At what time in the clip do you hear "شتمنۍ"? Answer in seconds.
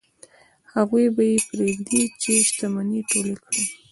2.47-3.01